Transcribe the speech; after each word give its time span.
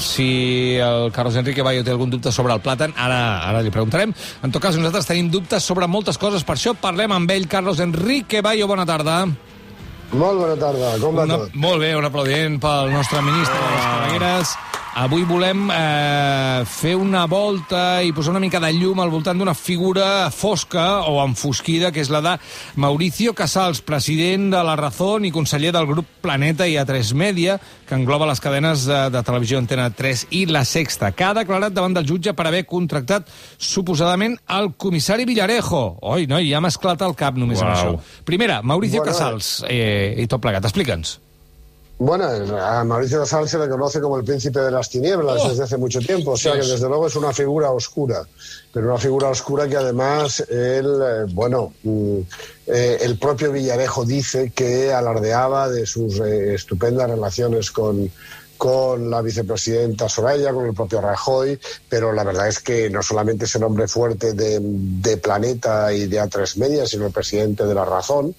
si 0.00 0.76
el 0.80 1.12
Carlos 1.12 1.36
Enrique 1.36 1.62
Bayo 1.62 1.84
té 1.84 1.92
algun 1.92 2.10
dubte 2.10 2.32
sobre 2.32 2.54
el 2.56 2.62
plàtan, 2.64 2.94
ara, 2.96 3.20
ara 3.48 3.62
li 3.62 3.72
preguntarem. 3.74 4.14
En 4.42 4.50
tot 4.50 4.62
cas, 4.62 4.78
nosaltres 4.78 5.08
tenim 5.08 5.30
dubtes 5.30 5.64
sobre 5.64 5.88
moltes 5.90 6.18
coses, 6.18 6.44
per 6.46 6.56
això 6.58 6.74
parlem 6.74 7.12
amb 7.16 7.30
ell. 7.30 7.48
Carlos 7.50 7.80
Enrique 7.84 8.42
Bayo, 8.42 8.68
bona 8.70 8.88
tarda. 8.88 9.22
Molt 10.10 10.40
bona 10.42 10.56
tarda, 10.58 10.96
com 10.98 11.14
va 11.14 11.28
una, 11.28 11.38
tot? 11.44 11.54
Molt 11.54 11.84
bé, 11.84 11.94
un 11.94 12.08
aplaudiment 12.08 12.58
pel 12.62 12.90
nostre 12.96 13.22
ministre 13.22 13.54
de 13.54 13.70
les 13.76 13.86
Clavegueres. 13.86 14.58
Avui 14.92 15.22
volem 15.22 15.68
eh, 15.70 16.64
fer 16.66 16.96
una 16.98 17.22
volta 17.30 18.02
i 18.02 18.10
posar 18.12 18.32
una 18.32 18.40
mica 18.42 18.58
de 18.58 18.72
llum 18.74 18.98
al 18.98 19.12
voltant 19.12 19.38
d'una 19.38 19.54
figura 19.54 20.26
fosca 20.34 21.06
o 21.06 21.20
enfosquida, 21.22 21.92
que 21.94 22.02
és 22.02 22.10
la 22.10 22.18
de 22.24 22.32
Mauricio 22.74 23.30
Casals, 23.38 23.84
president 23.86 24.48
de 24.50 24.64
La 24.66 24.74
Razón 24.74 25.28
i 25.28 25.30
conseller 25.30 25.70
del 25.76 25.86
grup 25.86 26.10
Planeta 26.20 26.66
i 26.66 26.74
A3 26.74 27.14
Media, 27.14 27.60
que 27.86 27.94
engloba 27.94 28.26
les 28.26 28.42
cadenes 28.42 28.82
de, 28.90 28.98
de 29.14 29.22
televisió 29.22 29.62
Antena 29.62 29.86
3 29.94 30.26
i 30.34 30.44
La 30.50 30.66
Sexta, 30.66 31.14
que 31.14 31.24
ha 31.24 31.32
declarat 31.38 31.72
davant 31.72 31.94
del 31.94 32.10
jutge 32.10 32.34
per 32.34 32.50
haver 32.50 32.66
contractat 32.66 33.30
suposadament 33.56 34.40
el 34.58 34.74
comissari 34.74 35.24
Villarejo. 35.24 36.00
Oi, 36.02 36.26
no, 36.26 36.42
ja 36.42 36.58
m'ha 36.58 36.74
esclatat 36.74 37.06
el 37.06 37.14
cap 37.14 37.38
només 37.38 37.62
amb 37.62 37.70
Uau. 37.70 37.78
això. 37.78 38.22
Primera, 38.26 38.58
Mauricio 38.66 39.04
Bueno, 39.04 39.14
Casals 39.14 39.60
eh, 39.70 40.16
i 40.18 40.26
tot 40.26 40.42
plegat. 40.42 40.66
Explica'ns. 40.66 41.20
Bueno, 42.02 42.24
a 42.24 42.82
Mauricio 42.82 43.20
Casals 43.20 43.50
se 43.50 43.58
le 43.58 43.68
conoce 43.68 44.00
como 44.00 44.16
el 44.16 44.24
príncipe 44.24 44.58
de 44.58 44.70
las 44.70 44.88
tinieblas 44.88 45.36
Oh. 45.42 45.50
desde 45.50 45.64
hace 45.64 45.76
mucho 45.76 45.98
tiempo, 45.98 46.30
o 46.30 46.36
sea 46.36 46.54
que 46.54 46.66
desde 46.66 46.88
luego 46.88 47.06
es 47.06 47.14
una 47.14 47.30
figura 47.34 47.70
oscura, 47.72 48.26
pero 48.72 48.86
una 48.86 48.96
figura 48.96 49.28
oscura 49.28 49.68
que 49.68 49.76
además 49.76 50.40
él, 50.48 50.86
eh, 50.86 51.26
bueno, 51.30 51.74
mm, 51.82 52.18
eh, 52.68 52.98
el 53.02 53.18
propio 53.18 53.52
Villarejo 53.52 54.06
dice 54.06 54.50
que 54.50 54.90
alardeaba 54.90 55.68
de 55.68 55.84
sus 55.84 56.20
eh, 56.20 56.54
estupendas 56.54 57.10
relaciones 57.10 57.70
con 57.70 58.10
con 58.56 59.10
la 59.10 59.22
vicepresidenta 59.22 60.06
Soraya, 60.06 60.52
con 60.52 60.66
el 60.66 60.74
propio 60.74 61.00
Rajoy, 61.00 61.58
pero 61.88 62.12
la 62.12 62.24
verdad 62.24 62.46
es 62.46 62.58
que 62.58 62.90
no 62.90 63.02
solamente 63.02 63.46
es 63.46 63.54
el 63.54 63.64
hombre 63.64 63.88
fuerte 63.88 64.34
de, 64.34 64.58
de 64.60 65.16
Planeta 65.16 65.90
y 65.94 66.06
de 66.06 66.20
A3 66.20 66.58
Media, 66.58 66.86
sino 66.86 67.06
el 67.06 67.12
presidente 67.12 67.64
de 67.64 67.74
La 67.74 67.86
Razón, 67.86 68.34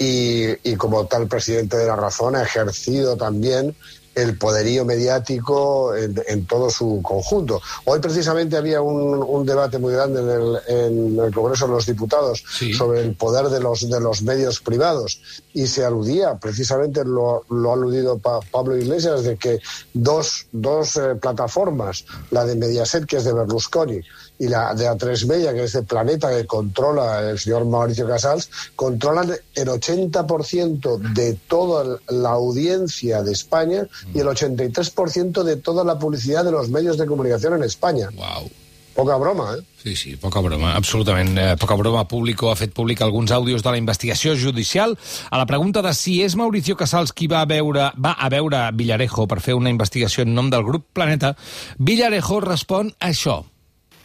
y, 0.00 0.46
y 0.68 0.76
como 0.76 1.04
tal 1.06 1.28
presidente 1.28 1.76
de 1.76 1.86
la 1.86 1.94
razón 1.94 2.34
ha 2.34 2.42
ejercido 2.42 3.16
también 3.18 3.76
el 4.14 4.36
poderío 4.36 4.84
mediático 4.84 5.94
en, 5.94 6.20
en 6.26 6.44
todo 6.46 6.68
su 6.68 7.00
conjunto. 7.00 7.60
Hoy 7.84 8.00
precisamente 8.00 8.56
había 8.56 8.80
un, 8.82 9.22
un 9.22 9.46
debate 9.46 9.78
muy 9.78 9.92
grande 9.92 10.20
en 10.20 10.28
el, 10.30 10.58
en 10.66 11.18
el 11.26 11.32
Congreso 11.32 11.66
de 11.66 11.72
los 11.74 11.86
Diputados 11.86 12.42
Sí. 12.58 12.72
sobre 12.74 13.02
el 13.02 13.14
poder 13.14 13.48
de 13.50 13.60
los, 13.60 13.88
de 13.88 14.00
los 14.00 14.22
medios 14.22 14.58
privados 14.60 15.20
y 15.54 15.66
se 15.68 15.84
aludía, 15.84 16.34
precisamente 16.38 17.04
lo, 17.04 17.44
lo 17.50 17.70
ha 17.70 17.74
aludido 17.74 18.18
Pa- 18.18 18.40
Pablo 18.50 18.76
Iglesias, 18.76 19.22
de 19.22 19.36
que 19.36 19.60
dos, 19.94 20.46
dos 20.50 20.96
eh, 20.96 21.14
plataformas, 21.20 22.04
la 22.30 22.44
de 22.44 22.56
Mediaset, 22.56 23.04
que 23.06 23.18
es 23.18 23.24
de 23.24 23.32
Berlusconi, 23.32 24.00
y 24.40 24.48
la 24.48 24.74
de 24.74 24.88
A3 24.88 25.26
Media, 25.26 25.52
que 25.52 25.64
es 25.64 25.74
de 25.74 25.82
Planeta, 25.82 26.34
que 26.34 26.46
controla 26.46 27.30
el 27.30 27.38
señor 27.38 27.66
Mauricio 27.66 28.08
Casals, 28.08 28.50
controlan 28.74 29.30
el 29.54 29.68
80% 29.68 30.96
de 31.12 31.34
toda 31.46 31.98
la 32.08 32.30
audiencia 32.30 33.22
de 33.22 33.32
España 33.32 33.86
y 34.14 34.18
el 34.18 34.26
83% 34.26 35.42
de 35.42 35.56
toda 35.56 35.84
la 35.84 35.98
publicidad 35.98 36.42
de 36.42 36.52
los 36.52 36.70
medios 36.70 36.96
de 36.96 37.06
comunicación 37.06 37.54
en 37.54 37.64
España. 37.64 38.08
Uau. 38.16 38.50
Poca 38.94 39.16
broma, 39.16 39.54
¿eh? 39.56 39.62
Sí, 39.82 39.94
sí, 39.94 40.16
poca 40.16 40.40
broma, 40.40 40.74
absolutament. 40.74 41.38
Eh, 41.38 41.56
poca 41.58 41.74
broma. 41.74 42.08
Público 42.08 42.50
ha 42.50 42.56
fet 42.56 42.72
públic 42.74 43.00
alguns 43.04 43.30
àudios 43.30 43.62
de 43.62 43.70
la 43.70 43.78
investigació 43.78 44.34
judicial. 44.36 44.96
A 45.30 45.38
la 45.38 45.46
pregunta 45.46 45.80
de 45.80 45.94
si 45.94 46.18
és 46.24 46.34
Mauricio 46.36 46.76
Casals 46.76 47.12
qui 47.12 47.28
va 47.30 47.44
a 47.44 47.48
veure, 47.48 47.92
va 47.96 48.16
a 48.18 48.28
veure 48.32 48.66
Villarejo 48.76 49.28
per 49.30 49.40
fer 49.40 49.54
una 49.54 49.70
investigació 49.70 50.26
en 50.26 50.34
nom 50.34 50.50
del 50.50 50.66
grup 50.66 50.90
Planeta, 50.92 51.36
Villarejo 51.78 52.42
respon 52.44 52.92
això. 52.98 53.44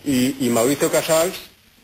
Y, 0.06 0.50
Mauricio 0.50 0.92
Casals 0.92 1.34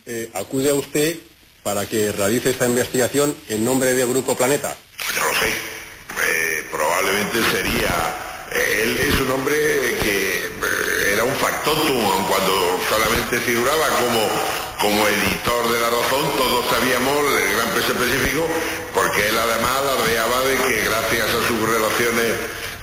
eh, 0.05 0.29
acude 0.33 0.69
a 0.69 0.73
usted 0.75 1.17
para 1.63 1.85
que 1.87 2.11
realice 2.11 2.51
esta 2.51 2.65
investigación 2.67 3.35
en 3.49 3.65
nombre 3.65 3.93
del 3.93 4.07
Grupo 4.09 4.35
Planeta. 4.35 4.75
No 5.17 5.25
lo 5.25 5.33
sé. 5.39 5.47
Eh, 5.49 6.63
probablemente 6.71 7.37
sería. 7.51 7.93
eh, 8.51 8.83
Él 8.83 8.97
es 8.97 9.19
un 9.21 9.31
hombre 9.31 9.55
que 10.01 10.51
era 11.13 11.23
un 11.23 11.35
factotum 11.35 12.27
cuando 12.27 12.79
solamente 12.89 13.39
figuraba 13.39 13.87
como, 13.89 14.27
como 14.81 15.07
editor 15.07 15.71
de 15.71 15.79
La 15.79 15.89
Razón. 15.89 16.25
Todos 16.37 16.65
sabíamos 16.69 17.17
el 17.41 17.55
gran 17.55 17.69
peso 17.73 17.93
específico 17.93 18.47
porque 18.93 19.27
él 19.27 19.37
además 19.37 19.71
alardeaba 19.81 20.41
de 20.45 20.55
que 20.57 20.81
gracias 20.85 21.27
a 21.29 21.47
sus 21.47 21.59
relaciones 21.69 22.33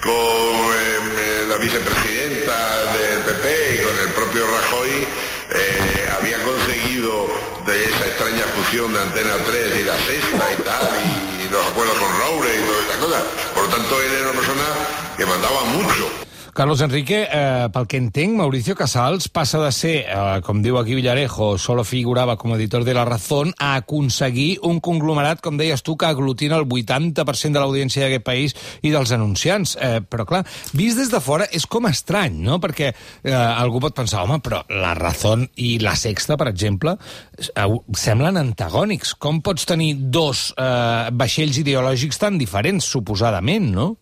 con 0.02 1.48
la 1.48 1.56
vicepresidenta 1.56 2.92
del 2.94 3.18
PP 3.20 3.74
y 3.74 3.82
con 3.82 3.98
el 3.98 4.08
propio 4.14 4.46
Rajoy 4.46 5.06
eh, 5.50 6.08
había 6.18 6.42
conseguido 6.42 7.26
de 7.66 7.84
esa 7.84 8.06
extraña 8.06 8.44
fusión 8.54 8.92
de 8.92 9.00
Antena 9.00 9.36
3 9.46 9.80
y 9.80 9.84
la 9.84 9.96
sexta 9.96 10.52
y 10.52 10.62
tal, 10.62 10.88
y, 11.04 11.48
los 11.48 11.66
acuerdos 11.66 11.96
con 11.96 12.18
Roure 12.18 12.54
y 12.54 12.66
todas 12.66 12.80
estas 12.82 12.96
cosas. 12.96 13.22
Por 13.54 13.64
lo 13.64 13.68
tanto, 13.70 14.02
él 14.02 14.12
era 14.12 14.30
una 14.30 14.38
persona 14.38 14.64
que 15.16 15.24
mandaba 15.24 15.64
mucho. 15.64 16.27
Carlos 16.58 16.80
Enrique, 16.80 17.28
eh, 17.30 17.68
pel 17.70 17.84
que 17.86 18.00
entenc, 18.02 18.32
Mauricio 18.34 18.74
Casals 18.74 19.28
passa 19.30 19.60
de 19.62 19.70
ser, 19.70 19.92
eh, 20.10 20.40
com 20.42 20.58
diu 20.58 20.74
aquí 20.80 20.96
Villarejo, 20.96 21.52
solo 21.56 21.84
figurava 21.84 22.34
com 22.36 22.50
a 22.50 22.56
editor 22.56 22.82
de 22.82 22.94
La 22.94 23.04
Razón, 23.04 23.54
a 23.60 23.76
aconseguir 23.76 24.58
un 24.66 24.80
conglomerat, 24.80 25.38
com 25.40 25.56
deies 25.56 25.84
tu, 25.86 25.94
que 25.96 26.06
aglutina 26.06 26.56
el 26.56 26.66
80% 26.66 27.54
de 27.54 27.60
l'audiència 27.62 28.02
d'aquest 28.02 28.24
país 28.26 28.56
i 28.82 28.90
dels 28.90 29.12
anunciants. 29.14 29.76
Eh, 29.80 30.00
però, 30.02 30.26
clar, 30.26 30.42
vist 30.72 30.98
des 30.98 31.12
de 31.14 31.20
fora 31.20 31.46
és 31.52 31.64
com 31.64 31.86
estrany, 31.86 32.42
no? 32.42 32.58
Perquè 32.58 32.90
eh, 32.90 33.32
algú 33.32 33.78
pot 33.78 33.94
pensar, 33.94 34.24
home, 34.26 34.40
però 34.42 34.64
La 34.68 34.96
Razón 34.98 35.46
i 35.62 35.78
La 35.78 35.94
Sexta, 35.94 36.34
per 36.36 36.48
exemple, 36.48 36.96
eh, 37.54 37.68
semblen 37.94 38.36
antagònics. 38.36 39.14
Com 39.14 39.38
pots 39.46 39.62
tenir 39.62 39.94
dos 40.10 40.48
eh, 40.58 41.06
vaixells 41.14 41.62
ideològics 41.62 42.18
tan 42.18 42.36
diferents, 42.36 42.90
suposadament, 42.98 43.70
no? 43.78 43.92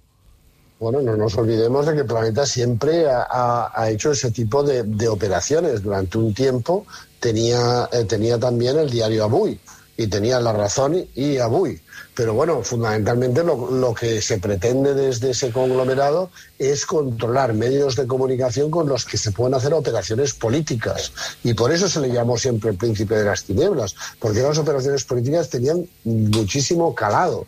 Bueno, 0.78 1.00
no 1.00 1.16
nos 1.16 1.34
olvidemos 1.38 1.86
de 1.86 1.94
que 1.94 2.04
Planeta 2.04 2.44
siempre 2.44 3.06
ha, 3.08 3.88
hecho 3.88 4.12
ese 4.12 4.30
tipo 4.30 4.62
de, 4.62 4.82
de 4.82 5.08
operaciones. 5.08 5.82
Durante 5.82 6.18
un 6.18 6.34
tiempo 6.34 6.84
tenía, 7.18 7.88
eh, 7.92 8.04
tenía 8.04 8.38
también 8.38 8.78
el 8.78 8.90
diario 8.90 9.24
Abuy 9.24 9.58
y 9.96 10.06
tenía 10.08 10.38
La 10.38 10.52
Razón 10.52 11.06
y 11.14 11.38
Abuy. 11.38 11.80
Pero 12.14 12.34
bueno, 12.34 12.62
fundamentalmente 12.62 13.42
lo, 13.42 13.70
lo 13.70 13.94
que 13.94 14.20
se 14.20 14.38
pretende 14.38 14.92
desde 14.92 15.30
ese 15.30 15.50
conglomerado 15.50 16.30
es 16.58 16.84
controlar 16.84 17.54
medios 17.54 17.96
de 17.96 18.06
comunicación 18.06 18.70
con 18.70 18.86
los 18.86 19.06
que 19.06 19.16
se 19.16 19.32
pueden 19.32 19.54
hacer 19.54 19.72
operaciones 19.72 20.34
políticas. 20.34 21.10
Y 21.42 21.54
por 21.54 21.72
eso 21.72 21.88
se 21.88 22.00
le 22.00 22.10
llamó 22.10 22.36
siempre 22.36 22.70
el 22.70 22.76
príncipe 22.76 23.14
de 23.16 23.24
las 23.24 23.44
tinieblas, 23.44 23.94
porque 24.18 24.42
las 24.42 24.58
operaciones 24.58 25.04
políticas 25.04 25.48
tenían 25.48 25.88
muchísimo 26.04 26.94
calado. 26.94 27.46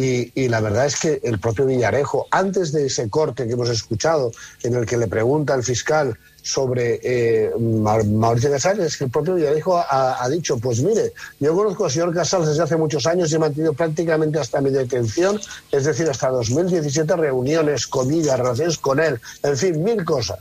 Y, 0.00 0.32
y 0.34 0.48
la 0.48 0.60
verdad 0.60 0.86
es 0.86 0.96
que 0.98 1.20
el 1.24 1.38
propio 1.38 1.66
Villarejo, 1.66 2.26
antes 2.30 2.72
de 2.72 2.86
ese 2.86 3.08
corte 3.10 3.46
que 3.46 3.52
hemos 3.52 3.68
escuchado, 3.68 4.32
en 4.62 4.74
el 4.74 4.86
que 4.86 4.96
le 4.96 5.08
pregunta 5.08 5.54
el 5.54 5.62
fiscal 5.62 6.16
sobre 6.42 7.00
eh, 7.02 7.50
Ma- 7.58 8.02
Mauricio 8.02 8.50
Casals, 8.50 8.80
es 8.80 8.96
que 8.96 9.04
el 9.04 9.10
propio 9.10 9.34
Villarejo 9.34 9.76
ha, 9.76 10.22
ha 10.24 10.28
dicho, 10.30 10.56
pues 10.58 10.80
mire, 10.80 11.12
yo 11.38 11.54
conozco 11.54 11.84
al 11.84 11.90
señor 11.90 12.14
Casals 12.14 12.48
desde 12.48 12.62
hace 12.62 12.76
muchos 12.76 13.04
años 13.06 13.30
y 13.30 13.34
he 13.34 13.38
mantenido 13.38 13.74
prácticamente 13.74 14.38
hasta 14.38 14.60
mi 14.62 14.70
detención, 14.70 15.38
es 15.70 15.84
decir, 15.84 16.08
hasta 16.08 16.30
2017 16.30 17.14
reuniones, 17.16 17.86
comidas, 17.86 18.38
relaciones 18.38 18.78
con 18.78 19.00
él, 19.00 19.20
en 19.42 19.56
fin, 19.56 19.84
mil 19.84 20.02
cosas. 20.04 20.38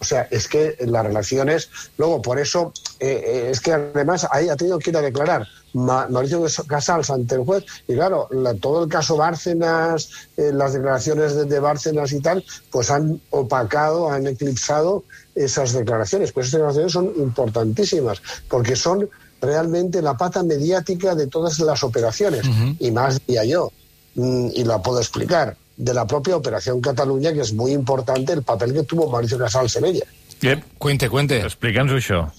O 0.00 0.04
sea, 0.04 0.26
es 0.30 0.46
que 0.48 0.76
las 0.80 1.04
relaciones, 1.04 1.68
luego 1.98 2.22
por 2.22 2.38
eso, 2.38 2.72
eh, 3.00 3.22
eh, 3.26 3.48
es 3.50 3.60
que 3.60 3.72
además 3.72 4.26
ahí 4.30 4.48
ha 4.48 4.56
tenido 4.56 4.78
que 4.78 4.90
ir 4.90 4.96
a 4.96 5.00
declarar 5.02 5.46
Ma- 5.74 6.08
Mauricio 6.08 6.44
Casals 6.66 7.10
ante 7.10 7.34
el 7.36 7.44
juez, 7.44 7.64
y 7.86 7.94
claro, 7.94 8.26
la- 8.30 8.54
todo 8.54 8.84
el 8.84 8.88
caso 8.90 9.16
Bárcenas, 9.16 10.10
eh, 10.36 10.50
las 10.52 10.72
declaraciones 10.72 11.34
de, 11.34 11.44
de 11.44 11.60
Bárcenas 11.60 12.12
y 12.12 12.20
tal, 12.20 12.44
pues 12.70 12.90
han 12.90 13.20
opacado, 13.30 14.10
han 14.10 14.26
eclipsado 14.26 15.04
esas 15.34 15.72
declaraciones. 15.72 16.32
Pues 16.32 16.46
esas 16.48 16.58
declaraciones 16.58 16.92
son 16.92 17.12
importantísimas, 17.16 18.20
porque 18.48 18.74
son 18.76 19.08
realmente 19.40 20.02
la 20.02 20.16
pata 20.16 20.42
mediática 20.42 21.14
de 21.14 21.26
todas 21.28 21.58
las 21.60 21.82
operaciones, 21.84 22.42
y 22.80 22.90
más 22.90 23.20
diría 23.26 23.44
yo, 23.44 23.70
mm, 24.16 24.48
y 24.54 24.64
la 24.64 24.82
puedo 24.82 24.98
explicar, 24.98 25.56
de 25.76 25.94
la 25.94 26.04
propia 26.08 26.34
Operación 26.36 26.80
Cataluña, 26.80 27.32
que 27.32 27.42
es 27.42 27.52
muy 27.52 27.70
importante 27.72 28.32
el 28.32 28.42
papel 28.42 28.72
que 28.72 28.82
tuvo 28.82 29.08
Mauricio 29.08 29.38
Casals 29.38 29.76
en 29.76 29.84
ella. 29.84 30.04
Ep, 30.42 30.64
Cuente, 30.78 31.08
cuente. 31.08 31.38
explica'ns-ho, 31.40 31.96
això. 31.96 32.32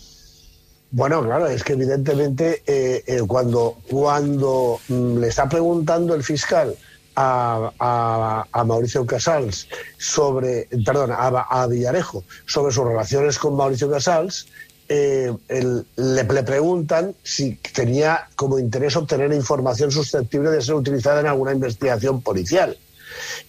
Bueno, 0.91 1.23
claro, 1.23 1.47
es 1.47 1.63
que 1.63 1.73
evidentemente 1.73 2.63
eh, 2.65 3.03
eh, 3.05 3.21
cuando, 3.27 3.77
cuando 3.89 4.79
mm, 4.87 5.17
le 5.19 5.27
está 5.27 5.47
preguntando 5.47 6.15
el 6.15 6.23
fiscal 6.23 6.73
a, 7.15 7.71
a- 7.79 8.45
a 8.51 8.63
Mauricio 8.63 9.05
Casals 9.05 9.67
sobre, 9.99 10.67
perdón, 10.85 11.11
a, 11.11 11.27
a 11.27 11.67
Villarejo 11.67 12.23
sobre 12.47 12.73
sus 12.73 12.85
relaciones 12.85 13.37
con 13.37 13.55
Mauricio 13.55 13.89
Casals, 13.91 14.47
eh, 14.91 15.31
le, 15.49 16.23
le 16.23 16.43
preguntan 16.43 17.13
si 17.21 17.59
tenía 17.75 18.27
como 18.35 18.57
interés 18.57 18.95
obtener 18.95 19.31
información 19.33 19.91
susceptible 19.91 20.49
de 20.49 20.61
ser 20.63 20.73
utilizada 20.73 21.19
en 21.19 21.27
alguna 21.27 21.51
investigación 21.53 22.21
policial. 22.21 22.75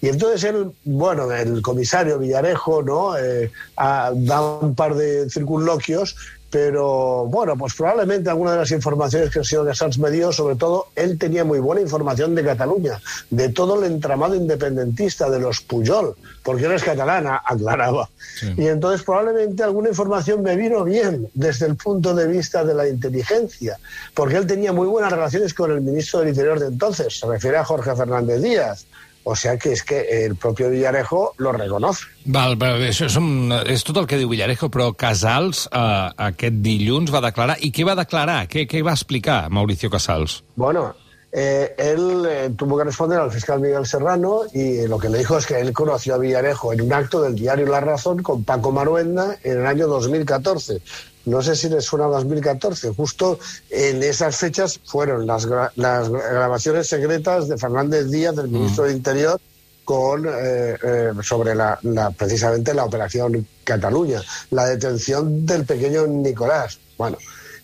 Y 0.03 0.09
entonces 0.09 0.45
él, 0.45 0.73
bueno, 0.85 1.31
el 1.33 1.63
comisario 1.63 2.19
Villarejo, 2.19 2.83
¿no? 2.83 3.17
Eh, 3.17 3.51
da 3.79 4.43
un 4.61 4.75
par 4.75 4.95
de 4.95 5.31
circunloquios 5.31 6.17
pero 6.51 7.27
bueno, 7.27 7.57
pues 7.57 7.75
probablemente 7.75 8.29
alguna 8.29 8.53
de 8.53 8.59
las 8.59 8.71
informaciones 8.73 9.31
que 9.31 9.39
el 9.39 9.45
señor 9.45 9.67
Casals 9.69 9.99
me 9.99 10.11
dio, 10.11 10.33
sobre 10.33 10.57
todo, 10.57 10.89
él 10.97 11.17
tenía 11.19 11.45
muy 11.45 11.61
buena 11.61 11.81
información 11.81 12.35
de 12.35 12.45
Cataluña, 12.45 13.01
de 13.31 13.51
todo 13.51 13.79
el 13.79 13.93
entramado 13.93 14.35
independentista, 14.35 15.31
de 15.31 15.39
los 15.39 15.61
Puyol, 15.61 16.15
porque 16.43 16.65
él 16.65 16.73
es 16.73 16.83
catalana, 16.83 17.41
aclaraba. 17.45 18.09
Y 18.57 18.67
entonces 18.67 19.03
probablemente 19.05 19.63
alguna 19.63 19.91
información 19.91 20.43
me 20.43 20.57
vino 20.57 20.83
bien 20.83 21.29
desde 21.35 21.67
el 21.67 21.77
punto 21.77 22.15
de 22.15 22.27
vista 22.27 22.65
de 22.65 22.75
la 22.75 22.89
inteligencia, 22.89 23.79
porque 24.15 24.37
él 24.37 24.47
tenía 24.47 24.73
muy 24.73 24.89
buenas 24.89 25.13
relaciones 25.13 25.55
con 25.55 25.71
el 25.71 25.81
ministro 25.81 26.21
del 26.21 26.31
Interior 26.31 26.59
de 26.59 26.67
entonces, 26.67 27.21
se 27.21 27.27
refiere 27.27 27.59
a 27.59 27.65
Jorge 27.65 27.95
Fernández 27.95 28.43
Díaz. 28.43 28.87
O 29.31 29.37
sea 29.39 29.55
que 29.63 29.71
és 29.77 29.85
que 29.87 30.01
el 30.25 30.35
propi 30.35 30.67
Villarejo 30.67 31.21
lo 31.39 31.53
reconoce. 31.55 32.09
Val, 32.35 32.57
però 32.59 32.81
això 32.83 33.07
és, 33.07 33.19
un, 33.21 33.53
és 33.63 33.85
tot 33.87 34.01
el 34.03 34.09
que 34.11 34.19
diu 34.19 34.33
Villarejo, 34.33 34.67
però 34.75 34.89
Casals 34.99 35.69
eh, 35.71 36.09
aquest 36.31 36.59
dilluns 36.65 37.13
va 37.15 37.23
declarar. 37.23 37.61
I 37.63 37.71
què 37.71 37.87
va 37.87 37.95
declarar? 37.95 38.41
Què, 38.51 38.67
què 38.67 38.83
va 38.83 38.97
explicar 38.99 39.45
Mauricio 39.55 39.93
Casals? 39.93 40.41
Bueno, 40.59 40.89
eh, 41.33 41.75
él 41.79 42.27
eh, 42.29 42.51
tuvo 42.57 42.77
que 42.77 42.85
responder 42.85 43.19
al 43.21 43.31
fiscal 43.31 43.61
Miguel 43.61 43.87
Serrano 43.87 44.43
y 44.53 44.87
lo 44.87 44.99
que 44.99 45.09
le 45.09 45.19
dijo 45.19 45.39
es 45.39 45.47
que 45.47 45.61
él 45.61 45.73
conoció 45.73 46.15
a 46.15 46.19
Villarejo 46.19 46.73
en 46.73 46.81
un 46.81 46.93
acto 46.93 47.23
del 47.23 47.37
diario 47.37 47.67
La 47.67 47.81
Razón 47.81 48.23
con 48.23 48.45
Paco 48.45 48.73
Maruenda 48.73 49.37
en 49.45 49.61
el 49.61 49.67
año 49.67 49.87
2014 49.87 50.83
no 51.27 51.43
sé 51.43 51.55
si 51.55 51.69
les 51.69 51.85
suena 51.85 52.07
2014, 52.07 52.95
justo 52.95 53.39
en 53.69 54.03
esas 54.03 54.37
fechas 54.37 54.81
fueron 54.85 55.27
las, 55.27 55.47
las 55.77 56.09
grabaciones 56.09 56.89
secretas 56.89 57.49
de 57.49 57.59
Fernández 57.59 58.11
Díaz, 58.11 58.37
del 58.37 58.49
ministro 58.49 58.85
de 58.85 58.93
Interior, 58.93 59.41
con 59.85 60.27
eh, 60.27 60.77
eh, 60.83 61.11
sobre 61.23 61.55
la, 61.55 61.79
precisamente 62.17 62.73
la 62.73 62.85
operación 62.85 63.47
Cataluña, 63.65 64.23
la 64.51 64.67
detención 64.67 65.45
del 65.45 65.65
pequeño 65.65 66.07
Nicolás. 66.07 66.79
Bueno, 66.97 67.19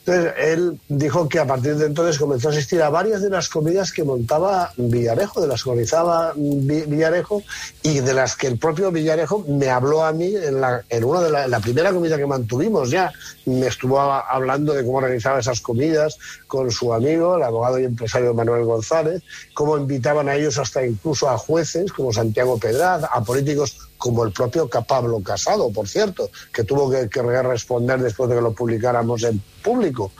entonces, 0.06 0.34
él 0.38 0.78
dijo 0.88 1.28
que 1.28 1.40
a 1.40 1.46
partir 1.46 1.74
de 1.74 1.86
entonces 1.86 2.16
comenzó 2.16 2.48
a 2.48 2.52
asistir 2.52 2.80
a 2.80 2.90
varias 2.90 3.22
de 3.22 3.28
las 3.28 3.48
comidas 3.48 3.90
que 3.90 4.04
montaba 4.04 4.72
Villarejo, 4.76 5.40
de 5.40 5.48
las 5.48 5.64
que 5.64 5.70
organizaba 5.70 6.32
Villarejo 6.36 7.42
y 7.82 7.98
de 7.98 8.14
las 8.14 8.36
que 8.36 8.46
el 8.46 8.56
propio 8.56 8.92
Villarejo 8.92 9.44
me 9.48 9.68
habló 9.68 10.04
a 10.04 10.12
mí 10.12 10.32
en, 10.36 10.60
la, 10.60 10.84
en 10.88 11.04
una 11.04 11.22
de 11.22 11.30
la, 11.30 11.48
la 11.48 11.58
primera 11.58 11.92
comida 11.92 12.16
que 12.16 12.26
mantuvimos 12.26 12.88
ya. 12.88 13.12
Me 13.46 13.66
estuvo 13.66 14.00
hablando 14.00 14.74
de 14.74 14.84
cómo 14.84 14.98
organizaba 14.98 15.40
esas 15.40 15.60
comidas 15.60 16.18
con 16.46 16.70
su 16.70 16.94
amigo, 16.94 17.36
el 17.36 17.42
abogado 17.42 17.80
y 17.80 17.84
empresario 17.84 18.32
Manuel 18.32 18.64
González, 18.64 19.22
cómo 19.54 19.76
invitaban 19.76 20.28
a 20.28 20.36
ellos 20.36 20.56
hasta 20.58 20.86
incluso 20.86 21.28
a 21.28 21.36
jueces 21.36 21.92
como 21.92 22.12
Santiago 22.12 22.58
Pedraz, 22.58 23.02
a 23.10 23.24
políticos 23.24 23.88
como 23.96 24.24
el 24.24 24.32
propio 24.32 24.68
Pablo 24.68 25.20
Casado, 25.20 25.70
por 25.70 25.88
cierto, 25.88 26.30
que 26.52 26.64
tuvo 26.64 26.90
que, 26.90 27.22
responder 27.42 28.00
después 28.00 28.28
de 28.28 28.36
que 28.36 28.42
lo 28.42 28.52
publicáramos 28.52 29.22
en 29.24 29.42
público. 29.62 30.12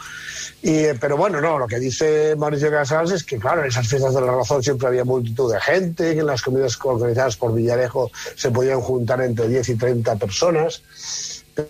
Y, 0.62 0.70
eh, 0.70 0.94
pero 1.00 1.17
bueno, 1.17 1.40
no, 1.40 1.58
lo 1.58 1.67
que 1.67 1.78
dice 1.78 2.34
Mauricio 2.37 2.70
Casals 2.70 3.12
es 3.12 3.25
que, 3.25 3.38
claro, 3.38 3.61
en 3.61 3.69
esas 3.69 3.87
fiestas 3.87 4.14
de 4.14 4.20
la 4.20 4.32
razón 4.32 4.62
siempre 4.62 4.88
había 4.88 5.05
multitud 5.05 5.52
de 5.52 5.61
gente, 5.61 6.14
que 6.14 6.20
en 6.20 6.26
las 6.26 6.43
comidas 6.43 6.78
organizadas 6.82 7.37
por 7.37 7.55
Villarejo 7.55 8.11
se 8.34 8.50
podían 8.50 8.81
juntar 8.81 9.20
entre 9.20 9.49
10 9.49 9.69
y 9.69 9.75
30 9.76 10.17
personas. 10.17 10.82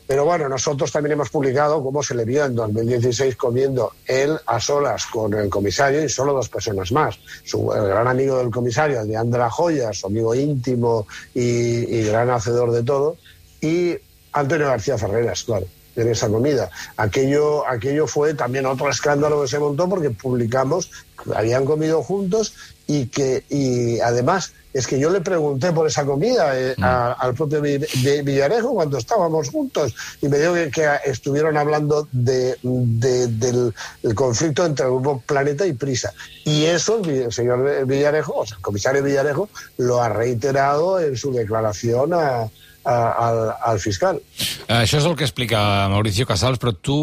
Pero 0.06 0.24
bueno, 0.24 0.48
nosotros 0.48 0.90
también 0.90 1.12
hemos 1.12 1.30
publicado 1.30 1.82
cómo 1.82 2.02
se 2.02 2.14
le 2.14 2.24
vio 2.24 2.44
en 2.44 2.54
2016 2.54 3.36
comiendo 3.36 3.92
él 4.06 4.36
a 4.46 4.58
solas 4.58 5.06
con 5.06 5.32
el 5.34 5.48
comisario 5.48 6.02
y 6.02 6.08
solo 6.08 6.32
dos 6.32 6.48
personas 6.48 6.90
más. 6.90 7.18
Su, 7.44 7.72
el 7.72 7.86
gran 7.86 8.08
amigo 8.08 8.38
del 8.38 8.50
comisario, 8.50 9.04
de 9.04 9.38
la 9.38 9.50
Joya, 9.50 9.92
su 9.92 10.08
amigo 10.08 10.34
íntimo 10.34 11.06
y, 11.34 11.40
y 11.40 12.02
gran 12.04 12.30
hacedor 12.30 12.72
de 12.72 12.82
todo, 12.82 13.16
y 13.60 13.94
Antonio 14.32 14.66
García 14.66 14.98
Ferreras, 14.98 15.44
claro 15.44 15.66
en 15.96 16.08
esa 16.08 16.28
comida. 16.28 16.70
Aquello, 16.96 17.66
aquello 17.66 18.06
fue 18.06 18.34
también 18.34 18.66
otro 18.66 18.88
escándalo 18.88 19.42
que 19.42 19.48
se 19.48 19.58
montó 19.58 19.88
porque 19.88 20.10
publicamos 20.10 20.90
que 21.22 21.34
habían 21.34 21.64
comido 21.64 22.02
juntos 22.02 22.54
y 22.86 23.06
que 23.06 23.44
y 23.48 23.98
además 24.00 24.52
es 24.72 24.86
que 24.86 24.98
yo 24.98 25.08
le 25.08 25.22
pregunté 25.22 25.72
por 25.72 25.86
esa 25.86 26.04
comida 26.04 26.52
eh, 26.58 26.74
mm. 26.76 26.84
al 26.84 27.34
propio 27.34 27.62
Villarejo 27.62 28.74
cuando 28.74 28.98
estábamos 28.98 29.48
juntos 29.48 29.94
y 30.20 30.28
me 30.28 30.38
dijo 30.38 30.52
que, 30.52 30.86
estuvieron 31.06 31.56
hablando 31.56 32.06
de, 32.12 32.58
del 32.62 33.72
conflicto 34.14 34.66
entre 34.66 34.84
el 34.84 34.92
grupo 34.92 35.22
Planeta 35.26 35.66
y 35.66 35.72
Prisa. 35.72 36.12
Y 36.44 36.66
eso 36.66 37.00
el 37.02 37.32
señor 37.32 37.86
Villarejo, 37.86 38.34
o 38.34 38.46
sea, 38.46 38.58
el 38.58 38.62
comisario 38.62 39.02
Villarejo, 39.02 39.48
lo 39.78 40.02
ha 40.02 40.10
reiterado 40.10 41.00
en 41.00 41.16
su 41.16 41.32
declaración 41.32 42.12
a, 42.12 42.50
al, 42.86 43.40
al 43.66 43.80
fiscal. 43.82 44.20
Això 44.66 45.00
és 45.00 45.06
el 45.06 45.16
que 45.18 45.26
explica 45.26 45.60
Mauricio 45.92 46.26
Casals, 46.28 46.60
però 46.62 46.74
tu 46.74 46.98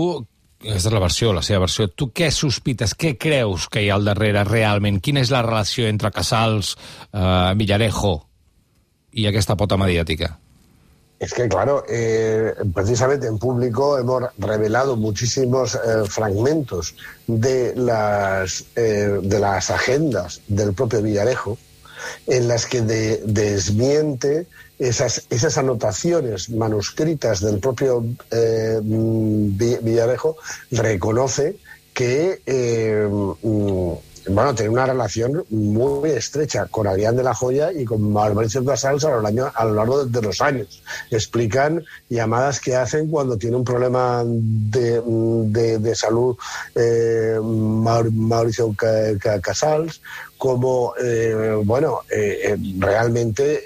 aquesta 0.64 0.88
és 0.88 0.94
la 0.96 1.02
versió, 1.04 1.34
la 1.36 1.42
seva 1.44 1.66
versió. 1.66 1.90
Tu 1.92 2.08
què 2.16 2.30
sospites, 2.32 2.94
què 2.96 3.18
creus 3.20 3.68
que 3.68 3.84
hi 3.84 3.90
ha 3.92 3.98
al 3.98 4.08
darrere 4.08 4.46
realment? 4.48 5.02
Quina 5.04 5.20
és 5.20 5.32
la 5.34 5.42
relació 5.44 5.90
entre 5.92 6.12
Casals, 6.16 6.78
eh, 7.12 7.52
Villarejo 7.60 8.30
y 9.12 9.28
aquesta 9.28 9.58
pota 9.58 9.76
mediática? 9.78 10.40
Es 11.20 11.34
que, 11.34 11.48
claro, 11.48 11.86
eh, 11.88 12.54
precisamente 12.74 13.28
en 13.28 13.38
público 13.38 13.98
hemos 13.98 14.24
revelado 14.38 14.98
muchísimos 14.98 15.76
eh, 15.76 15.80
fragmentos 16.06 16.96
de 17.28 17.74
las, 17.76 18.66
eh, 18.76 19.20
de 19.22 19.40
las 19.40 19.70
agendas 19.70 20.42
del 20.48 20.74
propio 20.74 21.02
Villarejo, 21.02 21.58
en 22.28 22.48
las 22.48 22.66
que 22.66 22.82
de, 22.82 23.22
desmiente 23.26 24.48
esas, 24.80 25.26
esas 25.30 25.58
anotaciones 25.58 26.50
manuscritas 26.50 27.42
del 27.42 27.60
propio 27.60 28.06
eh, 28.32 28.80
Villarejo, 28.82 30.38
reconoce 30.72 31.58
que 31.94 32.42
eh, 32.46 33.08
mm, 33.10 33.94
bueno, 34.30 34.56
tiene 34.56 34.70
una 34.70 34.86
relación 34.86 35.44
muy 35.50 36.12
estrecha 36.12 36.68
con 36.68 36.88
Adrián 36.88 37.16
de 37.16 37.24
la 37.24 37.34
Joya 37.34 37.74
y 37.74 37.84
con 37.84 38.14
Mauricio 38.14 38.64
Casals 38.64 39.04
a 39.04 39.10
lo, 39.10 39.52
a 39.54 39.66
lo 39.66 39.74
largo 39.74 40.06
de, 40.06 40.22
los 40.22 40.42
años. 40.42 40.82
Explican 41.12 41.84
llamadas 42.10 42.60
que 42.60 42.76
hacen 42.76 43.10
cuando 43.10 43.38
tiene 43.38 43.58
un 43.58 43.66
problema 43.66 44.24
de, 44.26 45.02
de, 45.80 45.96
salud 45.96 46.38
eh, 46.76 47.38
Mauricio 47.42 48.74
Casals, 49.42 50.02
como, 50.38 50.94
eh, 51.02 51.58
bueno, 51.64 52.02
eh, 52.10 52.58
realmente 52.80 53.62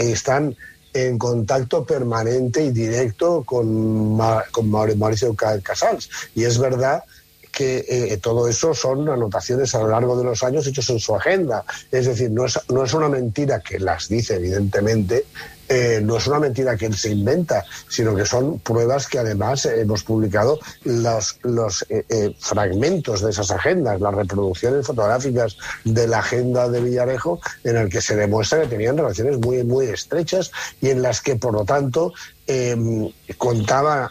están 0.00 0.56
en 0.92 1.18
contacto 1.18 1.84
permanente 1.84 2.64
y 2.64 2.70
directo 2.70 3.44
con, 3.44 4.18
con 4.50 4.70
Mauricio 4.70 5.34
Casals. 5.34 6.10
Y 6.34 6.44
es 6.44 6.58
verdad 6.58 7.04
que 7.52 7.84
eh, 7.88 8.16
todo 8.18 8.48
eso 8.48 8.74
son 8.74 9.08
anotaciones 9.08 9.74
a 9.74 9.80
lo 9.80 9.88
largo 9.88 10.16
de 10.16 10.24
los 10.24 10.42
años 10.42 10.66
hechos 10.66 10.88
en 10.90 11.00
su 11.00 11.14
agenda. 11.14 11.64
Es 11.90 12.06
decir, 12.06 12.30
no 12.30 12.46
es, 12.46 12.58
no 12.68 12.84
es 12.84 12.94
una 12.94 13.08
mentira 13.08 13.60
que 13.60 13.78
las 13.78 14.08
dice, 14.08 14.36
evidentemente, 14.36 15.24
eh, 15.72 16.00
no 16.02 16.16
es 16.16 16.26
una 16.26 16.40
mentira 16.40 16.76
que 16.76 16.86
él 16.86 16.96
se 16.96 17.10
inventa, 17.10 17.64
sino 17.88 18.12
que 18.16 18.26
son 18.26 18.58
pruebas 18.58 19.06
que 19.06 19.20
además 19.20 19.66
hemos 19.66 20.02
publicado 20.02 20.58
los, 20.82 21.38
los 21.44 21.86
eh, 21.88 22.04
eh, 22.08 22.34
fragmentos 22.40 23.20
de 23.20 23.30
esas 23.30 23.52
agendas, 23.52 24.00
las 24.00 24.12
reproducciones 24.12 24.84
fotográficas 24.84 25.56
de 25.84 26.08
la 26.08 26.18
agenda 26.18 26.68
de 26.68 26.80
Villarejo, 26.80 27.40
en 27.62 27.76
el 27.76 27.88
que 27.88 28.02
se 28.02 28.16
demuestra 28.16 28.62
que 28.62 28.66
tenían 28.66 28.96
relaciones 28.96 29.38
muy, 29.38 29.62
muy 29.62 29.86
estrechas 29.86 30.50
y 30.80 30.90
en 30.90 31.02
las 31.02 31.20
que, 31.20 31.36
por 31.36 31.52
lo 31.52 31.64
tanto, 31.64 32.14
em, 32.50 33.12
contaba 33.38 34.10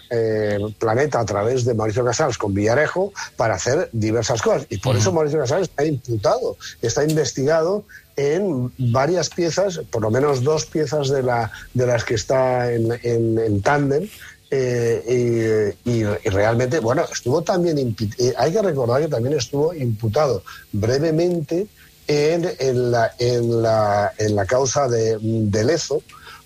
Planeta 0.80 1.20
a 1.20 1.26
través 1.26 1.66
de 1.66 1.74
Mauricio 1.74 2.06
Casals 2.06 2.38
con 2.38 2.54
Villarejo 2.54 3.12
para 3.36 3.56
hacer 3.56 3.90
diversas 3.92 4.42
cosas. 4.42 4.66
Y 4.70 4.78
por 4.78 4.96
eso 4.96 5.12
Mauricio 5.12 5.40
Casals 5.40 5.70
está 5.70 5.86
imputado, 5.86 6.56
está 6.82 7.04
investigado 7.04 7.84
en 8.20 8.72
varias 8.78 9.30
piezas, 9.30 9.80
por 9.90 10.02
lo 10.02 10.12
menos 10.12 10.44
dos 10.44 10.66
piezas 10.66 11.10
de, 11.10 11.24
la, 11.24 11.52
de 11.74 11.86
las 11.86 12.04
que 12.04 12.16
está 12.16 12.72
en, 12.72 13.00
en, 13.02 13.62
tándem, 13.62 14.10
eh, 14.52 15.76
y, 15.86 16.04
realmente, 16.30 16.80
bueno, 16.80 17.06
estuvo 17.12 17.42
también, 17.42 17.96
eh, 18.18 18.34
hay 18.38 18.52
que 18.52 18.62
recordar 18.62 19.02
que 19.02 19.08
también 19.08 19.38
estuvo 19.38 19.74
imputado 19.74 20.44
brevemente 20.74 21.68
en, 22.08 22.50
en, 22.60 22.92
la, 22.92 23.14
en, 23.20 23.62
la, 23.62 24.12
en 24.18 24.36
la 24.36 24.46
causa 24.46 24.90
de, 24.90 25.18
de 25.22 25.64
Lezo, 25.64 26.02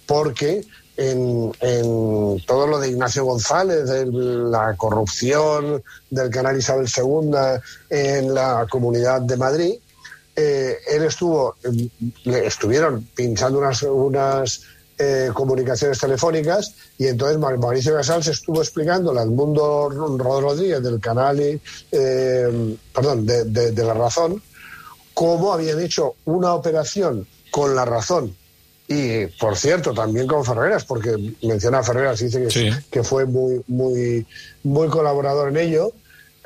porque 0.05 0.63
en, 0.97 1.51
en, 1.61 2.43
todo 2.45 2.67
lo 2.67 2.79
de 2.79 2.89
Ignacio 2.89 3.25
González, 3.25 3.87
de 3.87 4.05
la 4.05 4.75
corrupción 4.75 5.83
del 6.09 6.29
canal 6.29 6.57
Isabel 6.57 6.87
II 6.87 7.31
en 7.89 8.33
la 8.33 8.67
Comunidad 8.69 9.21
de 9.21 9.37
Madrid, 9.37 9.73
eh, 10.35 10.77
él 10.87 11.03
estuvo, 11.03 11.55
le 12.23 12.47
estuvieron 12.47 13.07
pinchando 13.15 13.59
unas, 13.59 13.83
unas 13.83 14.61
eh, 14.97 15.29
comunicaciones 15.33 15.99
telefónicas 15.99 16.73
y 16.97 17.07
entonces 17.07 17.37
Mauricio 17.37 17.95
Casals 17.95 18.27
estuvo 18.27 18.61
explicándole 18.61 19.19
al 19.19 19.29
mundo 19.29 19.89
Rodríguez 19.89 20.81
del 20.81 20.99
canal, 20.99 21.39
eh, 21.39 22.77
perdón, 22.93 23.25
de, 23.25 23.83
La 23.83 23.93
Razón, 23.93 24.41
cómo 25.13 25.53
habían 25.53 25.79
hecho 25.79 26.15
una 26.25 26.53
operación 26.53 27.27
con 27.51 27.75
la 27.75 27.85
razón. 27.85 28.35
Y, 28.93 29.25
por 29.39 29.55
cierto, 29.57 29.93
también 29.93 30.27
con 30.27 30.43
Ferreras, 30.45 30.83
porque 30.85 31.35
menciona 31.41 31.79
a 31.79 31.83
Ferreras 31.83 32.21
y 32.21 32.25
dice 32.25 32.43
que, 32.43 32.49
Sí. 32.51 32.69
que 32.91 33.03
fue 33.03 33.25
muy, 33.25 33.61
muy, 33.67 34.25
muy 34.63 34.87
colaborador 34.89 35.49
en 35.49 35.57
ello, 35.57 35.91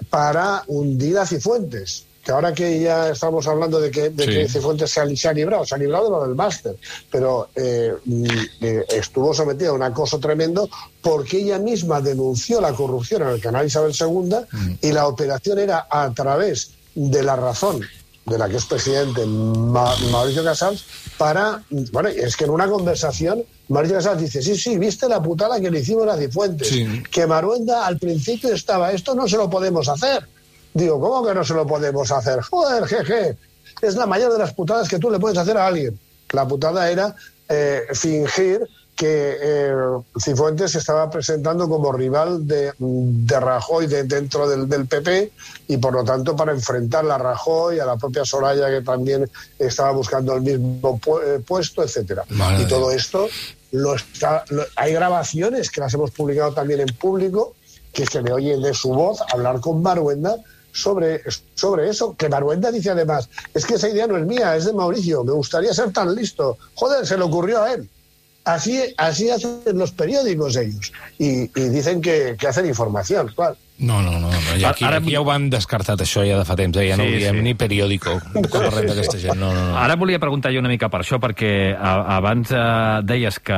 para 0.09 0.63
hundir 0.67 1.17
a 1.17 1.25
Cifuentes. 1.25 2.05
Que 2.23 2.31
ahora 2.33 2.53
que 2.53 2.79
ya 2.81 3.09
estamos 3.09 3.47
hablando 3.47 3.79
de 3.79 3.89
que, 3.89 4.09
de 4.09 4.23
Sí. 4.25 4.29
que 4.31 4.49
Cifuentes 4.49 4.91
se 4.91 4.99
ha, 4.99 5.15
se 5.15 5.27
ha 5.29 5.33
librado, 5.33 5.65
se 5.65 5.75
ha 5.75 5.77
librado 5.77 6.05
de 6.05 6.09
lo 6.11 6.25
del 6.27 6.35
máster, 6.35 6.75
pero 7.09 7.49
eh, 7.55 7.93
mm, 8.03 8.25
eh, 8.61 8.85
estuvo 8.89 9.33
sometida 9.33 9.69
a 9.69 9.73
un 9.73 9.81
acoso 9.83 10.19
tremendo 10.19 10.69
porque 11.01 11.37
ella 11.39 11.57
misma 11.57 12.01
denunció 12.01 12.59
la 12.61 12.73
corrupción 12.73 13.21
en 13.23 13.29
el 13.29 13.41
canal 13.41 13.65
Isabel 13.65 13.93
II 13.97 14.77
y 14.81 14.91
la 14.91 15.07
operación 15.07 15.57
era 15.59 15.87
a 15.89 16.11
través 16.13 16.71
de 16.95 17.23
la 17.23 17.35
razón 17.37 17.79
de 18.25 18.37
la 18.37 18.49
que 18.49 18.57
es 18.57 18.65
presidente 18.65 19.25
Ma- 19.25 19.95
Mauricio 20.11 20.43
Casals 20.43 20.83
para, 21.17 21.63
bueno, 21.91 22.09
es 22.09 22.35
que 22.37 22.45
en 22.45 22.51
una 22.51 22.67
conversación 22.69 23.43
Mauricio 23.69 23.97
Casals 23.97 24.21
dice, 24.21 24.41
sí, 24.41 24.55
sí, 24.55 24.77
viste 24.77 25.09
la 25.09 25.21
putada 25.21 25.59
que 25.59 25.69
le 25.69 25.79
hicimos 25.79 26.07
a 26.07 26.17
Cifuentes, 26.17 26.67
Sí. 26.67 27.03
que 27.11 27.27
Maruenda 27.27 27.85
al 27.85 27.97
principio 27.97 28.53
estaba, 28.53 28.91
esto 28.91 29.13
no 29.13 29.27
se 29.27 29.35
lo 29.37 29.49
podemos 29.49 29.89
hacer. 29.89 30.27
Digo, 30.73 30.99
¿cómo 31.01 31.27
que 31.27 31.33
no 31.33 31.43
se 31.43 31.53
lo 31.53 31.65
podemos 31.67 32.11
hacer? 32.11 32.39
Joder, 32.41 32.85
jeje, 32.85 33.37
es 33.81 33.95
la 33.95 34.05
mayor 34.05 34.31
de 34.31 34.39
las 34.39 34.53
putadas 34.53 34.87
que 34.87 34.99
tú 34.99 35.09
le 35.09 35.19
puedes 35.19 35.37
hacer 35.37 35.57
a 35.57 35.67
alguien. 35.67 35.99
La 36.31 36.47
putada 36.47 36.89
era 36.89 37.13
eh, 37.49 37.81
fingir 37.93 38.67
que 38.97 39.37
eh, 39.39 39.73
Cifuentes 40.19 40.71
se 40.71 40.79
estaba 40.79 41.07
presentando 41.09 41.69
como 41.69 41.91
rival 41.91 42.47
de, 42.47 42.73
de 42.79 43.39
Rajoy 43.39 43.85
de- 43.85 44.03
dentro 44.05 44.49
del, 44.49 44.67
del 44.67 44.87
PP 44.87 45.31
y 45.67 45.77
por 45.77 45.93
lo 45.93 46.03
tanto 46.03 46.35
para 46.35 46.51
enfrentar 46.51 47.09
a 47.09 47.17
Rajoy, 47.19 47.79
a 47.79 47.85
la 47.85 47.95
propia 47.95 48.25
Soraya 48.25 48.67
que 48.69 48.81
también 48.81 49.29
estaba 49.59 49.91
buscando 49.91 50.33
el 50.33 50.41
mismo 50.41 50.99
pu- 50.99 51.21
eh, 51.23 51.39
puesto, 51.47 51.83
etcétera. 51.83 52.23
Y 52.63 52.65
todo 52.67 52.91
esto 52.91 53.27
lo 53.71 53.93
está, 53.93 54.43
lo- 54.49 54.65
hay 54.75 54.93
grabaciones 54.93 55.69
que 55.69 55.79
las 55.79 55.93
hemos 55.93 56.09
publicado 56.09 56.53
también 56.53 56.79
en 56.79 56.87
público 56.87 57.53
que 57.93 58.05
se 58.07 58.21
le 58.23 58.33
oye 58.33 58.57
de 58.57 58.73
su 58.73 58.89
voz 58.89 59.19
hablar 59.31 59.59
con 59.59 59.81
Maruenda 59.83 60.37
sobre, 60.71 61.21
sobre 61.55 61.89
eso, 61.89 62.15
que 62.17 62.29
Maruenda 62.29 62.71
dice 62.71 62.89
además, 62.91 63.29
es 63.53 63.63
que 63.65 63.75
esa 63.75 63.89
idea 63.89 64.07
no 64.07 64.17
es 64.17 64.25
mía, 64.25 64.55
es 64.55 64.65
de 64.65 64.73
Mauricio, 64.73 65.23
me 65.23 65.31
gustaría 65.33 65.73
ser 65.73 65.91
tan 65.93 66.13
listo. 66.15 66.57
Joder, 66.75 67.05
se 67.05 67.15
le 67.17 67.23
ocurrió 67.23 67.61
a 67.61 67.73
él. 67.73 67.89
Así, 68.47 68.79
así 68.97 69.29
hacen 69.29 69.59
los 69.75 69.91
periódicos 69.91 70.55
ellos. 70.55 70.93
Y, 71.19 71.51
y 71.53 71.69
dicen 71.69 71.99
que, 72.01 72.35
que 72.39 72.47
hacen 72.47 72.65
información, 72.65 73.27
claro. 73.35 73.57
No, 73.79 74.01
no, 74.01 74.13
no, 74.13 74.31
no. 74.31 74.37
Ja, 74.59 74.69
aquí, 74.69 74.85
Ara- 74.85 74.97
aquí 74.97 75.11
ja 75.11 75.19
ho 75.21 75.29
han 75.29 75.51
descartat, 75.51 75.99
això, 76.01 76.23
ja 76.25 76.39
de 76.39 76.45
fa 76.47 76.55
temps. 76.57 76.79
Eh? 76.81 76.87
Ja 76.89 76.95
no 76.97 77.03
Sí, 77.05 77.17
diem 77.19 77.35
sí. 77.35 77.43
ni 77.45 77.53
periòdico, 77.53 78.15
com 78.33 78.47
parlem 78.49 78.87
d'aquesta 78.89 79.19
gent. 79.21 79.35
No, 79.37 79.51
no, 79.53 79.67
no. 79.67 79.75
Ara 79.77 79.93
volia 80.01 80.17
preguntar 80.17 80.49
jo 80.55 80.63
una 80.63 80.71
mica 80.71 80.89
per 80.89 81.03
això, 81.03 81.19
perquè 81.21 81.51
abans 81.77 82.49
eh, 82.55 82.63
deies 83.05 83.37
que 83.45 83.53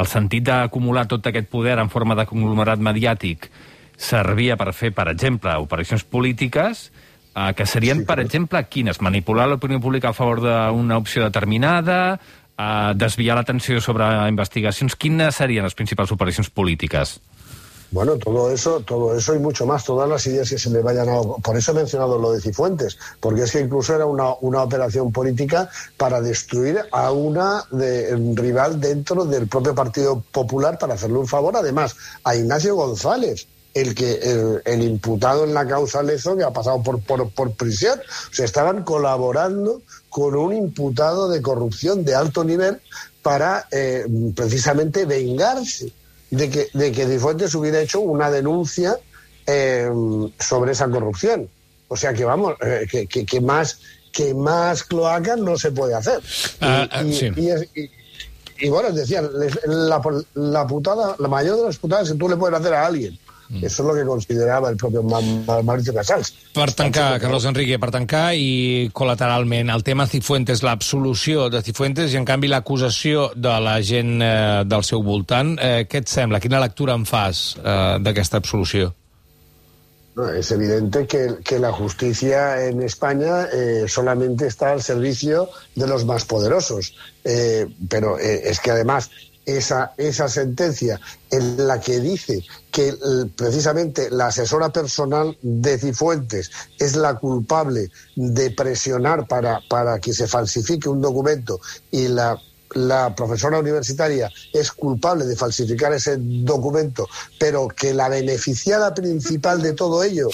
el 0.00 0.08
sentit 0.08 0.46
d'acumular 0.48 1.04
tot 1.10 1.26
aquest 1.28 1.50
poder 1.52 1.76
en 1.82 1.90
forma 1.92 2.16
de 2.16 2.24
conglomerat 2.30 2.80
mediàtic 2.80 3.50
servia 4.00 4.56
per 4.56 4.72
fer, 4.72 4.94
per 4.96 5.10
exemple, 5.12 5.52
operacions 5.60 6.04
polítiques, 6.08 6.86
eh, 7.36 7.52
que 7.52 7.66
serien, 7.68 8.06
per 8.08 8.16
exemple, 8.24 8.62
quines? 8.72 9.02
Manipular 9.04 9.44
l'opinió 9.50 9.76
pública 9.80 10.14
a 10.14 10.16
favor 10.16 10.40
d'una 10.40 10.96
opció 10.96 11.26
determinada, 11.28 12.16
eh, 12.60 12.92
desviar 12.94 13.40
l'atenció 13.40 13.80
sobre 13.80 14.04
investigacions. 14.28 14.96
Quines 14.96 15.40
serien 15.40 15.64
les 15.64 15.74
principals 15.74 16.12
operacions 16.12 16.50
polítiques? 16.50 17.18
Bueno, 17.92 18.18
todo 18.18 18.52
eso, 18.52 18.78
todo 18.86 19.16
eso 19.18 19.34
y 19.34 19.40
mucho 19.40 19.66
más, 19.66 19.84
todas 19.84 20.08
las 20.08 20.24
ideas 20.28 20.48
que 20.48 20.60
se 20.60 20.70
le 20.70 20.80
vayan 20.80 21.08
a... 21.08 21.22
Por 21.42 21.56
eso 21.56 21.72
he 21.72 21.74
mencionado 21.74 22.20
lo 22.20 22.30
de 22.30 22.40
Cifuentes, 22.40 22.96
porque 23.18 23.42
es 23.42 23.50
que 23.50 23.58
incluso 23.58 23.92
era 23.92 24.06
una, 24.06 24.34
una 24.42 24.62
operación 24.62 25.10
política 25.10 25.68
para 25.96 26.20
destruir 26.20 26.78
a 26.92 27.10
una 27.10 27.64
de- 27.72 28.14
rival 28.36 28.78
dentro 28.80 29.24
del 29.24 29.48
propio 29.48 29.74
Partido 29.74 30.22
Popular 30.30 30.78
para 30.78 30.94
hacerle 30.94 31.18
un 31.18 31.26
favor, 31.26 31.56
además, 31.56 31.96
a 32.22 32.36
Ignacio 32.36 32.76
González, 32.76 33.48
el 33.74 33.92
que 33.96 34.20
el, 34.22 34.62
el 34.66 34.82
imputado 34.82 35.42
en 35.42 35.52
la 35.52 35.66
causa 35.66 36.00
Lezo 36.00 36.36
que 36.36 36.44
ha 36.44 36.52
pasado 36.52 36.80
por, 36.84 37.00
por, 37.02 37.28
por 37.30 37.50
prisión. 37.54 37.98
O 38.30 38.34
sea, 38.34 38.44
estaban 38.44 38.84
colaborando 38.84 39.82
con 40.10 40.34
un 40.36 40.52
imputado 40.52 41.28
de 41.28 41.40
corrupción 41.40 42.04
de 42.04 42.14
alto 42.14 42.44
nivel 42.44 42.80
para 43.22 43.66
eh, 43.70 44.04
precisamente 44.34 45.06
vengarse 45.06 45.92
de 46.30 46.50
que, 46.50 46.68
de 46.74 46.92
que 46.92 47.06
Cifuentes 47.06 47.54
hubiera 47.54 47.80
hecho 47.80 48.00
una 48.00 48.30
denuncia 48.30 48.96
eh, 49.46 49.88
sobre 50.38 50.72
esa 50.72 50.88
corrupción. 50.88 51.48
O 51.88 51.96
sea 51.96 52.12
que 52.12 52.24
vamos, 52.24 52.54
eh, 52.60 52.86
que, 52.90 53.06
que- 53.06 53.24
que 53.24 53.40
más 53.40 53.78
que 54.12 54.34
más 54.34 54.82
cloaca 54.82 55.36
no 55.36 55.56
se 55.56 55.70
puede 55.70 55.94
hacer. 55.94 56.18
Y, 56.20 56.56
Ah, 56.60 56.88
ah, 56.90 57.02
y- 57.04 57.14
sí. 57.14 57.30
y 57.36 57.48
es- 57.50 57.68
y- 57.76 57.90
y 58.66 58.68
bueno, 58.68 58.90
decía, 58.90 59.22
la, 59.22 60.02
la 60.34 60.66
putada, 60.66 61.14
la 61.18 61.28
mayor 61.28 61.56
de 61.56 61.62
las 61.66 61.78
putadas 61.78 62.10
que 62.10 62.18
tú 62.18 62.28
le 62.28 62.36
puedes 62.36 62.58
hacer 62.58 62.74
a 62.74 62.86
alguien. 62.86 63.16
Mm. 63.50 63.64
Eso 63.64 63.82
es 63.82 63.86
lo 63.88 63.94
que 63.94 64.04
consideraba 64.06 64.70
el 64.70 64.76
Ma- 65.02 65.60
Mauricio 65.62 65.92
Casals. 65.92 66.32
Per 66.54 66.70
tancar, 66.72 67.18
Carlos 67.20 67.44
Enrique, 67.44 67.80
per 67.82 67.90
tancar 67.90 68.28
i 68.38 68.90
col·lateralment, 68.94 69.72
el 69.74 69.82
tema 69.82 70.06
Cifuentes, 70.06 70.62
l'absolució 70.62 71.48
de 71.50 71.60
Cifuentes 71.66 72.14
i, 72.14 72.16
en 72.20 72.24
canvi, 72.28 72.46
l'acusació 72.46 73.32
de 73.34 73.56
la 73.60 73.80
gent 73.82 74.20
eh, 74.22 74.62
del 74.70 74.86
seu 74.86 75.02
voltant, 75.02 75.56
eh, 75.58 75.82
què 75.90 76.04
et 76.04 76.08
sembla? 76.08 76.38
Quina 76.38 76.62
lectura 76.62 76.94
en 76.94 77.04
fas 77.10 77.56
eh, 77.58 77.98
d'aquesta 77.98 78.38
absolució? 78.38 78.94
No, 80.14 80.28
es 80.28 80.50
evidente 80.50 81.06
que, 81.06 81.36
que 81.44 81.58
la 81.58 81.72
justicia 81.72 82.66
en 82.66 82.82
España 82.82 83.46
eh, 83.52 83.84
solamente 83.88 84.46
está 84.46 84.72
al 84.72 84.82
servicio 84.82 85.48
de 85.76 85.86
los 85.86 86.04
más 86.04 86.24
poderosos. 86.24 86.94
Eh, 87.24 87.66
pero 87.88 88.18
eh, 88.18 88.42
es 88.44 88.58
que 88.60 88.70
además 88.72 89.10
esa, 89.46 89.92
esa 89.96 90.28
sentencia 90.28 91.00
en 91.30 91.66
la 91.66 91.80
que 91.80 92.00
dice 92.00 92.44
que 92.70 92.88
eh, 92.88 92.96
precisamente 93.34 94.10
la 94.10 94.26
asesora 94.26 94.70
personal 94.70 95.36
de 95.42 95.78
Cifuentes 95.78 96.50
es 96.78 96.96
la 96.96 97.14
culpable 97.14 97.90
de 98.16 98.50
presionar 98.50 99.26
para, 99.26 99.60
para 99.68 99.98
que 99.98 100.12
se 100.12 100.26
falsifique 100.26 100.88
un 100.88 101.00
documento 101.00 101.60
y 101.90 102.08
la 102.08 102.38
la 102.74 103.14
profesora 103.14 103.58
universitaria 103.58 104.30
es 104.52 104.70
culpable 104.72 105.24
de 105.24 105.36
falsificar 105.36 105.92
ese 105.92 106.16
documento, 106.18 107.08
pero 107.38 107.68
que 107.68 107.94
la 107.94 108.08
beneficiada 108.08 108.94
principal 108.94 109.60
de 109.62 109.72
todo 109.72 110.04
ello 110.04 110.28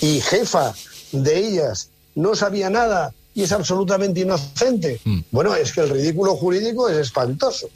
y 0.00 0.20
jefa 0.20 0.74
de 1.12 1.36
ellas 1.36 1.90
no 2.14 2.34
sabía 2.34 2.70
nada 2.70 3.12
y 3.34 3.42
es 3.42 3.52
absolutamente 3.52 4.20
inocente. 4.20 5.00
Mm. 5.04 5.20
Bueno, 5.30 5.54
es 5.54 5.72
que 5.72 5.80
el 5.80 5.90
ridículo 5.90 6.36
jurídico 6.36 6.88
es 6.88 6.96
espantoso. 6.96 7.68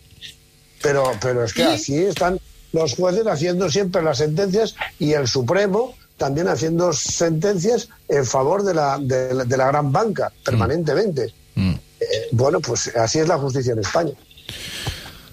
Pero, 0.87 1.11
pero 1.21 1.45
es 1.45 1.53
que 1.53 1.65
así 1.65 1.97
están 2.05 2.39
los 2.73 2.95
jueces 2.95 3.27
haciendo 3.27 3.69
siempre 3.69 4.03
las 4.03 4.19
sentencias 4.19 4.77
y 5.01 5.15
el 5.15 5.27
Supremo 5.27 5.95
también 6.17 6.47
haciendo 6.47 6.93
sentencias 6.93 7.89
en 8.09 8.25
favor 8.25 8.63
de 8.63 8.73
la, 8.73 8.97
de 9.01 9.35
la, 9.35 9.45
de 9.45 9.57
la 9.57 9.67
gran 9.67 9.91
banca 9.91 10.33
permanentemente. 10.45 11.35
Mm. 11.57 11.75
Eh, 12.01 12.07
bueno, 12.31 12.61
pues 12.61 12.95
así 12.95 13.19
es 13.19 13.27
la 13.27 13.37
justicia 13.37 13.73
en 13.73 13.81
España. 13.81 14.13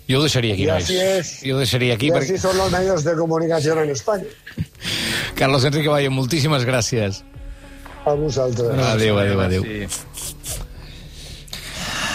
Jo 0.10 0.20
ho 0.20 0.24
deixaria 0.24 0.56
aquí, 0.56 0.66
és. 0.66 1.40
Jo 1.46 1.56
ho 1.56 1.60
deixaria 1.60 1.94
aquí 1.94 2.10
y 2.10 2.12
así 2.12 2.38
son 2.38 2.58
los 2.58 2.72
medios 2.72 3.04
de 3.04 3.14
comunicación 3.16 3.78
en 3.80 3.92
España. 3.92 4.26
Carlos 5.36 5.64
Enrique 5.64 5.88
Valle, 5.88 6.10
moltíssimes 6.10 6.66
gràcies. 6.66 7.22
A 8.04 8.12
vosaltres. 8.18 8.74
Adéu, 8.90 9.18
adéu, 9.22 9.40
adéu. 9.40 9.64
Sí. 9.64 9.88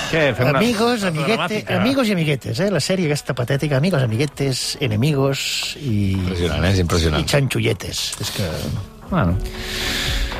Què, 0.08 0.22
fem 0.36 0.48
una... 0.48 0.58
Amigos, 0.58 1.02
una 1.02 1.10
amiguete, 1.12 1.64
amigos 1.74 2.08
y 2.08 2.12
amiguetes, 2.12 2.60
eh? 2.60 2.70
La 2.72 2.80
sèrie 2.80 3.08
aquesta 3.10 3.34
patètica, 3.36 3.76
amigos, 3.76 4.02
amiguetes, 4.02 4.78
enemigos 4.80 5.76
i, 5.82 6.14
Impressionant, 6.16 6.64
eh? 6.64 6.70
És 6.72 6.78
i 6.78 6.86
impressionant. 6.86 7.28
xanxulletes. 7.28 8.04
És 8.24 8.32
que... 8.36 8.48
Bueno, 9.10 9.36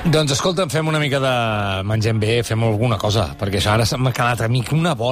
Doncs 0.09 0.31
escolta, 0.33 0.65
fem 0.71 0.87
una 0.89 1.01
mica 1.03 1.19
de... 1.21 1.31
Mengem 1.89 2.21
bé, 2.23 2.39
fem 2.47 2.63
alguna 2.65 2.97
cosa, 3.01 3.33
perquè 3.37 3.59
això 3.59 3.75
ara 3.75 3.85
m'ha 3.99 4.13
quedat 4.15 4.45
a 4.47 4.49
mi 4.49 4.63
una 4.73 4.93
bola 4.95 5.07